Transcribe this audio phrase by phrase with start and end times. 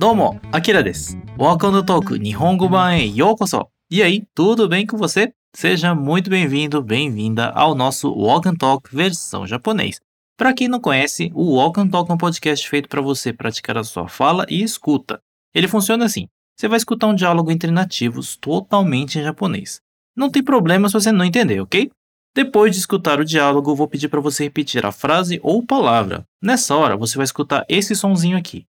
[0.00, 1.16] どうも、アキラです。
[1.36, 3.70] Welcome to Talk 日本語版へようこそ。
[3.90, 5.32] E aí, tudo bem com você?
[5.54, 10.00] Seja muito bem-vindo, bem-vinda ao nosso Walk and Talk versão japonês.
[10.36, 13.78] Para quem não conhece, o Walk and Talk é um podcast feito para você praticar
[13.78, 15.20] a sua fala e escuta.
[15.54, 19.80] Ele funciona assim: você vai escutar um diálogo entre nativos totalmente em japonês.
[20.16, 21.90] Não tem problema se você não entender, ok?
[22.34, 26.24] Depois de escutar o diálogo, vou pedir para você repetir a frase ou palavra.
[26.42, 28.66] Nessa hora, você vai escutar esse sonzinho aqui.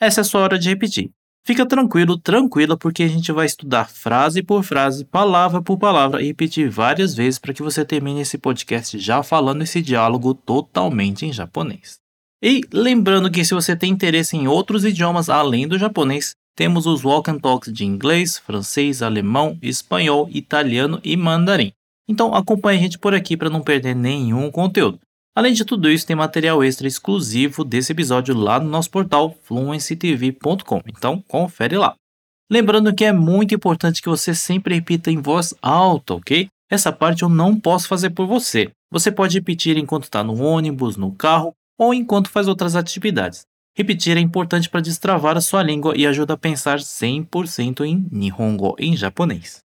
[0.00, 1.10] Essa é a sua hora de repetir.
[1.46, 6.28] Fica tranquilo, tranquila, porque a gente vai estudar frase por frase, palavra por palavra e
[6.28, 11.32] repetir várias vezes para que você termine esse podcast já falando esse diálogo totalmente em
[11.32, 11.98] japonês.
[12.42, 17.04] E lembrando que se você tem interesse em outros idiomas além do japonês, temos os
[17.04, 21.72] Walk and Talks de inglês, francês, alemão, espanhol, italiano e mandarim.
[22.08, 24.98] Então acompanhe a gente por aqui para não perder nenhum conteúdo.
[25.36, 30.80] Além de tudo isso, tem material extra exclusivo desse episódio lá no nosso portal fluencytv.com.
[30.86, 31.94] Então, confere lá.
[32.50, 36.46] Lembrando que é muito importante que você sempre repita em voz alta, ok?
[36.70, 38.70] Essa parte eu não posso fazer por você.
[38.92, 43.42] Você pode repetir enquanto está no ônibus, no carro ou enquanto faz outras atividades.
[43.76, 48.76] Repetir é importante para destravar a sua língua e ajuda a pensar 100% em Nihongo,
[48.78, 49.58] em japonês.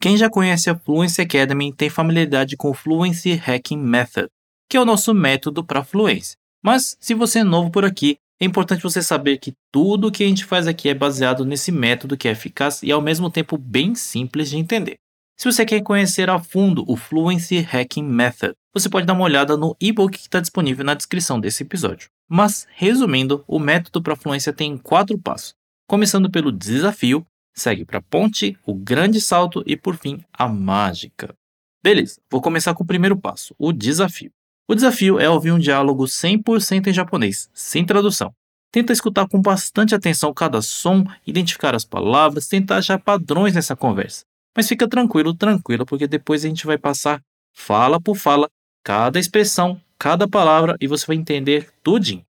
[0.00, 4.28] Quem já conhece a Fluency Academy tem familiaridade com o Fluency Hacking Method,
[4.68, 6.36] que é o nosso método para fluência.
[6.62, 10.22] Mas se você é novo por aqui, é importante você saber que tudo o que
[10.22, 13.56] a gente faz aqui é baseado nesse método que é eficaz e ao mesmo tempo
[13.56, 14.96] bem simples de entender.
[15.38, 19.56] Se você quer conhecer a fundo o Fluency Hacking Method, você pode dar uma olhada
[19.56, 22.08] no e-book que está disponível na descrição desse episódio.
[22.28, 25.54] Mas, resumindo, o método para fluência tem quatro passos.
[25.86, 31.34] Começando pelo desafio, segue para a ponte, o grande salto e, por fim, a mágica.
[31.82, 34.32] Beleza, vou começar com o primeiro passo, o desafio.
[34.67, 38.33] O desafio é ouvir um diálogo 100% em japonês, sem tradução.
[38.71, 44.23] Tenta escutar com bastante atenção cada som, identificar as palavras, tentar achar padrões nessa conversa.
[44.55, 47.21] Mas fica tranquilo, tranquilo, porque depois a gente vai passar
[47.53, 48.49] fala por fala,
[48.83, 52.23] cada expressão, cada palavra e você vai entender tudinho.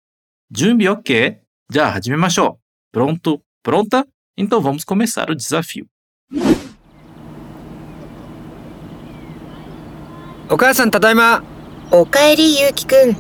[0.51, 1.39] Junbi ok?
[1.71, 2.59] Já, hajimemashou.
[2.91, 3.41] Pronto?
[3.63, 4.07] Pronta?
[4.37, 5.87] Então vamos começar o desafio.
[10.53, 11.43] お母さんただいま
[11.91, 13.17] おかえりゆうきくん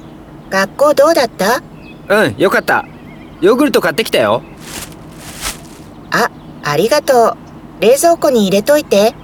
[0.50, 1.62] 学校どうだった
[2.08, 2.86] うんよかった
[3.40, 4.42] ヨーグルト買ってきたよ
[6.10, 6.30] あ
[6.62, 7.36] ありがと
[7.80, 9.14] う冷蔵庫に入れといて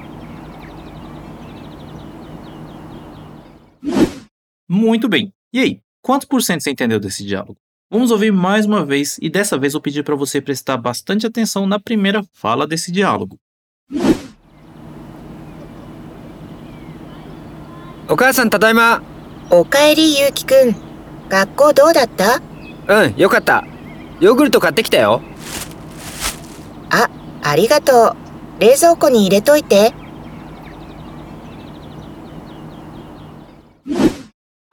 [4.70, 5.32] Muito bem.
[5.50, 7.56] E aí, quantos por cento você entendeu desse diálogo?
[7.90, 11.66] Vamos ouvir mais uma vez e dessa vez eu pedi para você prestar bastante atenção
[11.66, 13.38] na primeira fala desse diálogo.
[18.10, 19.02] お母さんただいま
[19.52, 20.76] おかえりゆうきくん
[21.28, 22.40] 学校どうだった
[22.86, 23.64] うんよかった
[24.20, 25.22] ヨーグルト買ってきたよ
[26.90, 27.08] あ
[27.42, 28.16] ありがと
[28.58, 29.92] う冷蔵庫に入れといて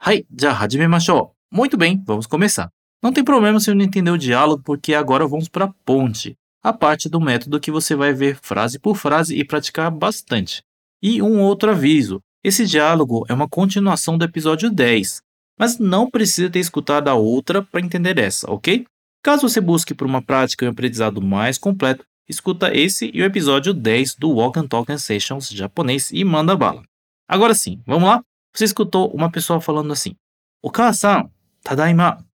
[0.06, 1.32] Hai, já hajimemashou.
[1.52, 2.70] Muito bem, vamos começar.
[3.02, 6.36] Não tem problema se eu não entender o diálogo, porque agora vamos para a ponte,
[6.62, 10.62] a parte do método que você vai ver frase por frase e praticar bastante.
[11.02, 15.21] E um outro aviso: esse diálogo é uma continuação do episódio 10,
[15.59, 18.85] mas não precisa ter escutado a outra para entender essa, ok?
[19.23, 23.25] Caso você busque por uma prática e um aprendizado mais completo, escuta esse e o
[23.25, 26.83] episódio 10 do Walk and Talk Sessions japonês e manda bala.
[27.27, 28.23] Agora sim, vamos lá?
[28.55, 30.15] Você escutou uma pessoa falando assim:
[30.63, 31.29] Oka-san,
[31.61, 32.25] tadaima.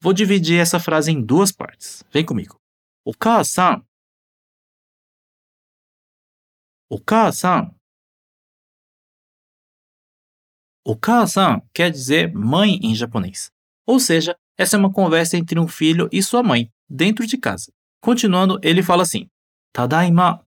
[0.00, 2.04] Vou dividir essa frase em duas partes.
[2.12, 2.56] Vem comigo.
[3.04, 3.82] Oka-san.
[10.86, 11.56] Oka-san.
[11.56, 13.50] Oka-san quer dizer mãe em japonês.
[13.84, 17.72] Ou seja, essa é uma conversa entre um filho e sua mãe, dentro de casa.
[18.00, 19.28] Continuando, ele fala assim:
[19.72, 20.40] Tadaima.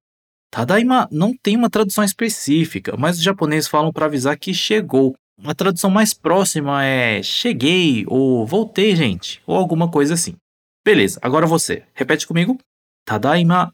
[0.51, 5.15] Tadaima não tem uma tradução específica, mas os japoneses falam para avisar que chegou.
[5.37, 10.35] Uma tradução mais próxima é cheguei ou voltei, gente, ou alguma coisa assim.
[10.83, 11.85] Beleza, agora você.
[11.93, 12.57] Repete comigo.
[13.05, 13.71] Tadaima.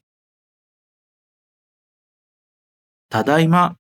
[3.09, 3.75] Tadaima.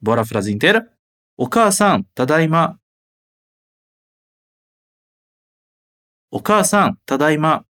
[0.00, 0.90] Bora a frase inteira?
[1.36, 2.78] Oka-san, tadaima.
[6.30, 7.64] Oka-san, tadaima.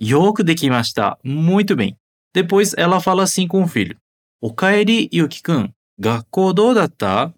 [0.00, 1.18] よくできました。
[1.22, 1.94] Muito bem.
[2.32, 3.98] Depois ela fala assim com o filho.
[4.40, 5.74] O kaeri, Yuki-kun.
[5.98, 7.34] Gakkou do datta?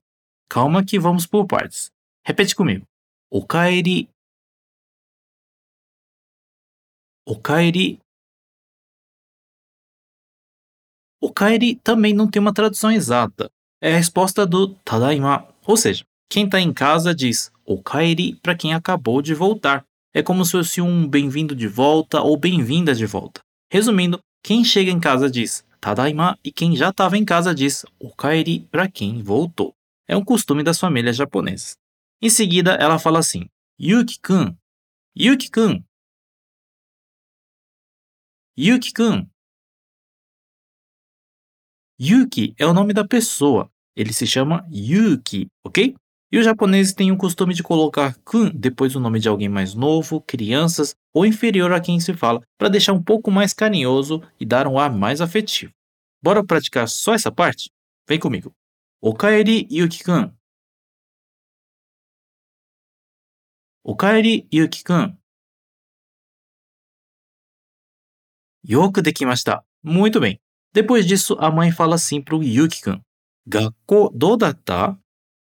[0.48, 1.90] Calma que vamos por partes.
[2.24, 2.86] Repete comigo.
[3.28, 4.08] O kaeri.
[7.26, 7.98] O kaeri.
[11.21, 13.49] O kaeri também não tem uma tradução exata.
[13.81, 15.47] É a resposta do tadaima.
[15.65, 19.83] Ou seja, quem tá em casa diz okaeri para quem acabou de voltar.
[20.13, 23.41] É como se fosse um bem-vindo de volta ou bem-vinda de volta.
[23.71, 28.61] Resumindo, quem chega em casa diz tadaima e quem já estava em casa diz okaeri
[28.71, 29.73] para quem voltou.
[30.07, 31.75] É um costume das famílias japonesas.
[32.21, 33.47] Em seguida, ela fala assim:
[33.79, 34.55] Yuki-kun,
[35.17, 35.83] Yuki-kun,
[38.57, 39.27] Yuki-kun.
[41.99, 43.71] Yuki é o nome da pessoa.
[43.95, 45.95] Ele se chama Yuki, ok?
[46.31, 49.73] E os japoneses têm o costume de colocar kun depois do nome de alguém mais
[49.73, 54.45] novo, crianças ou inferior a quem se fala, para deixar um pouco mais carinhoso e
[54.45, 55.71] dar um ar mais afetivo.
[56.21, 57.71] Bora praticar só essa parte?
[58.07, 58.53] Vem comigo.
[59.01, 60.31] Okaeri Yuki-kun.
[63.83, 65.17] Okaeri Yuki-kun.
[68.63, 69.63] Yoku dekimashita.
[69.81, 70.39] Muito bem.
[70.77, 73.01] Depois disso, a mãe fala assim pro Yuki-kun.
[73.47, 74.95] Gakko do datta?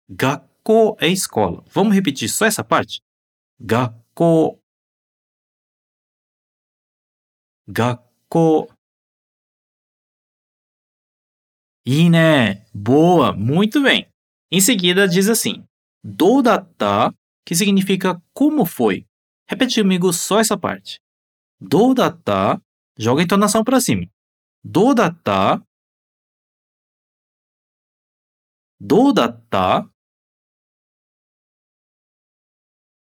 [0.08, 1.64] Gakko é escola.
[1.66, 3.00] Vamos repetir só essa parte?
[3.58, 4.56] Gakko.
[7.66, 8.72] Gakko.
[11.84, 14.06] Ine, boa, muito bem.
[14.52, 15.64] Em seguida diz assim:
[16.04, 17.12] do datta,
[17.44, 19.04] que significa como foi.
[19.50, 21.00] Repete comigo só essa parte.
[21.60, 22.62] Do datta,
[22.96, 24.06] joga a entonação para cima.
[24.65, 25.61] Do datta.
[28.79, 29.89] Do datta.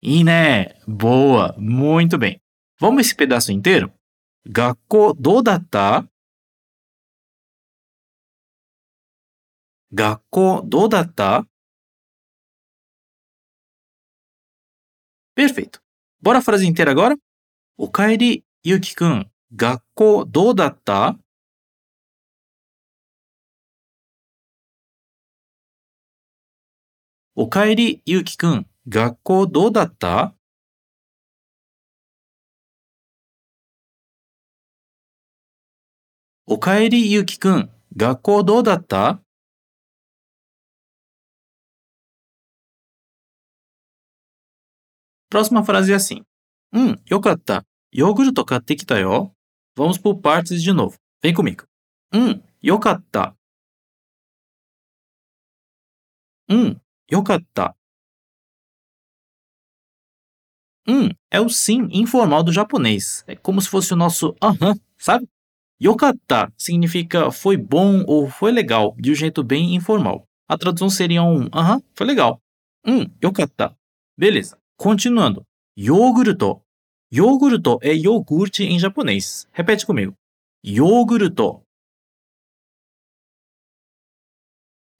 [0.02, 2.42] Ine, boa, muito bem.
[2.80, 3.92] Vamos esse pedaço inteiro?
[4.46, 6.10] Gakko do datta?
[9.92, 11.48] 学校どうだった
[15.36, 15.82] Perfeito.
[16.22, 17.18] Bora a frase inteira agora?
[17.76, 19.26] O kaeri, Yuki-kun.
[19.56, 21.18] 学校どうだった
[27.37, 28.67] おかえり、ゆうきくん。
[28.89, 30.37] 学校どうだった？
[36.47, 37.71] おかえり、ゆうきくん。
[37.97, 39.21] 学校どうだった
[45.29, 46.23] ？próxima frase é assim。
[46.73, 47.65] うん、よかった。
[47.91, 49.35] ヨーグルト買ってきたよ。
[49.77, 50.99] Vamos por partes de novo.
[51.21, 51.67] Vem comigo.
[52.13, 53.35] うん、よかった。
[56.49, 57.75] うん、Hum, yokata.
[60.87, 61.09] Hum, yokata.
[61.09, 63.25] Hum é o sim informal do japonês.
[63.27, 65.29] É como se fosse o nosso aham, sabe?
[65.83, 70.29] Yokata significa foi bom ou foi legal, de um jeito bem informal.
[70.49, 72.41] A tradução seria um aham, foi legal.
[72.87, 73.77] Hum, yokata.
[74.17, 74.57] Beleza.
[74.77, 75.45] Continuando.
[75.77, 76.63] Yogurto.
[77.13, 79.49] Yogurto é iogurte em japonês.
[79.53, 80.15] Repete comigo.
[80.65, 81.63] Yogurto.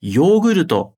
[0.01, 0.94] Yogurto.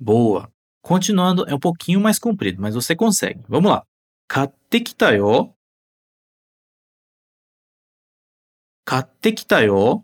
[0.00, 0.50] Boa.
[0.82, 3.44] Continuando, é um pouquinho mais comprido, mas você consegue.
[3.48, 3.84] Vamos lá.
[4.28, 5.54] Katte kita yo.
[8.86, 10.02] Katte kita yo.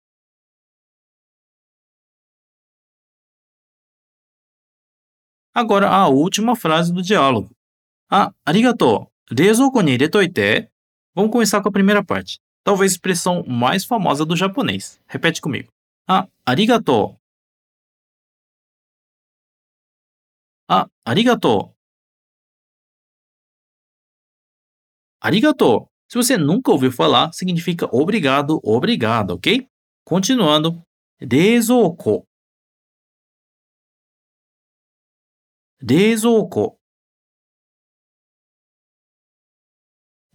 [5.55, 7.55] Agora a última frase do diálogo.
[8.11, 9.07] Ah, arigato.
[9.31, 9.97] Rezoku ni.
[11.15, 12.41] Vamos começar com a primeira parte.
[12.65, 15.01] Talvez a expressão mais famosa do japonês.
[15.07, 15.71] Repete comigo.
[16.09, 17.17] Ah, arigato.
[20.69, 21.73] Ah, arigato.
[25.21, 25.89] Arigato.
[26.11, 29.69] Se você nunca ouviu falar, significa obrigado, obrigado, ok?
[30.05, 30.83] Continuando.
[31.21, 32.27] Rezoku.
[35.84, 36.78] Rezouko.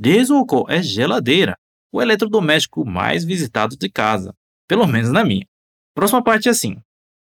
[0.00, 0.66] Rezouko.
[0.66, 1.56] Rezouko é geladeira,
[1.92, 4.34] o eletrodoméstico mais visitado de casa,
[4.66, 5.46] pelo menos na minha.
[5.94, 6.76] Próxima parte é assim.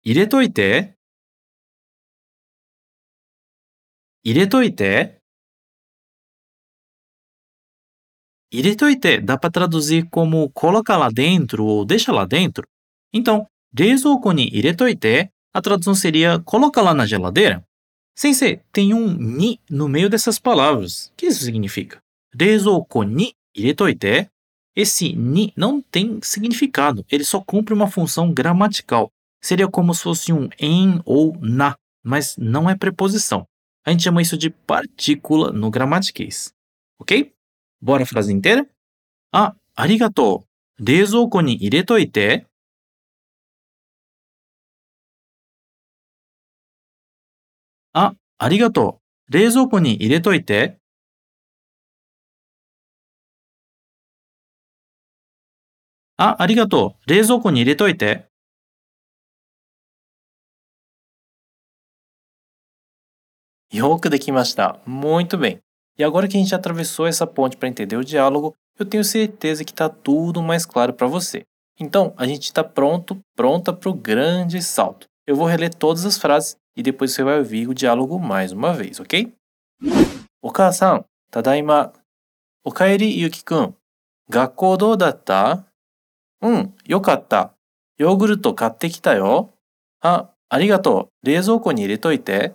[0.04, 0.94] Iretoite
[4.22, 5.20] 入れといて
[8.50, 12.66] 入れといて dá para traduzir como coloca lá dentro ou deixa lá dentro.
[13.12, 17.64] Então, 冷蔵庫に入れといて a tradução seria coloca lá na geladeira.
[18.17, 21.07] Sensei, tem um ni no meio dessas palavras.
[21.07, 22.01] O que isso significa?
[22.33, 24.29] Reizouko ni iretoite.
[24.75, 29.09] Esse ni não tem significado, ele só cumpre uma função gramatical.
[29.41, 33.45] Seria como se fosse um em ou na, mas não é preposição.
[33.85, 36.51] A gente chama isso de partícula no gramatiquês.
[36.99, 37.31] Ok?
[37.81, 38.67] Bora a frase inteira?
[39.33, 40.45] Ah, arigatou.
[40.79, 42.45] Reizouko ni iretoite.
[47.94, 49.32] あ、ありがとう。
[49.32, 50.78] 冷蔵庫に入れといて。
[56.16, 57.10] あ、ありがとう。
[57.10, 58.30] 冷蔵庫に入れといて。
[63.72, 64.80] よくできました。
[64.86, 65.60] Muito bem.
[65.96, 69.64] E agora que a gente atravessou essa ponte para entender o diálogo, eu tenho certeza
[69.64, 71.44] que está tudo mais claro para você.
[71.78, 75.06] Então, a gente está pronto, pronta para o grande salto.
[75.27, 78.73] Eu vou reler todas as frases e depois você vai ouvir o diálogo mais uma
[78.73, 79.33] vez, ok?
[80.39, 81.91] Oka-san, tadaima.
[82.63, 83.73] Okaeri Yuki-kun.
[84.29, 85.65] Gakkou dou datta?
[86.41, 87.55] Um, yokatta.
[87.99, 89.49] Yogurto katte kita yo.
[90.03, 91.09] Ah, arigatou.
[91.23, 92.53] Reizoukou ni iretoite.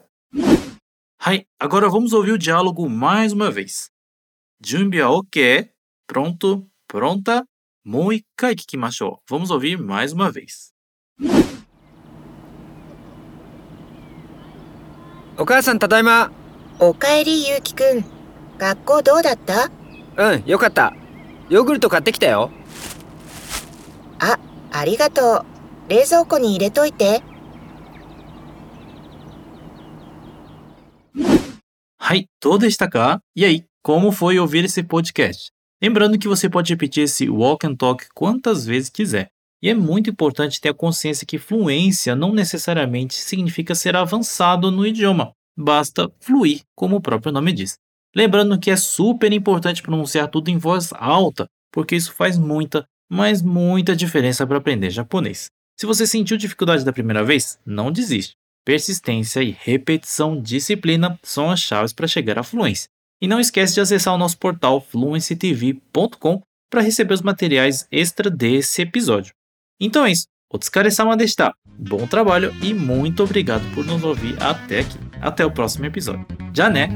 [1.18, 3.90] Hai, agora vamos ouvir o diálogo mais uma vez.
[4.64, 5.70] Junbi wa ok?
[6.06, 7.44] Pronto, pronta?
[7.84, 9.20] Mou ikkai kikimashou.
[9.28, 10.70] Vamos ouvir mais uma vez.
[15.40, 16.30] お母さんただいま
[16.78, 18.04] おかえりゆうきくん。
[18.58, 19.70] 学校どうだった
[20.18, 20.94] うんよかった
[21.48, 22.50] ヨーグルト買ってきたよ
[24.18, 24.38] あ、
[24.70, 25.46] ありがと
[25.88, 25.90] う。
[25.90, 27.22] 冷蔵庫に入れといて。
[31.98, 35.52] はい、どうでしたか E aí, como foi ouvir esse podcast?
[35.82, 39.30] Lembrando que você pode repetir esse walk and talk quantas vezes quiser.
[39.62, 44.86] E é muito importante ter a consciência que fluência não necessariamente significa ser avançado no
[44.86, 47.74] idioma, basta fluir, como o próprio nome diz.
[48.14, 53.42] Lembrando que é super importante pronunciar tudo em voz alta, porque isso faz muita, mas
[53.42, 55.46] muita diferença para aprender japonês.
[55.78, 58.32] Se você sentiu dificuldade da primeira vez, não desiste.
[58.64, 62.88] Persistência e repetição, disciplina são as chaves para chegar à fluência.
[63.22, 66.40] E não esquece de acessar o nosso portal fluencytv.com
[66.70, 69.32] para receber os materiais extra desse episódio.
[69.80, 70.26] Então é isso.
[70.52, 71.54] Otsukare-sama deshita.
[71.78, 74.98] Bom trabalho e muito obrigado por nos ouvir até aqui.
[75.20, 76.26] Até o próximo episódio.
[76.52, 76.88] Já né?